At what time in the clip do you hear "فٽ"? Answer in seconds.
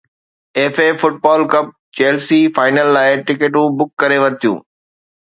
1.01-1.13